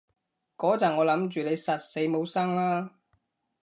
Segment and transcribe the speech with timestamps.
[0.57, 2.89] 嗰陣我諗住你實死冇生喇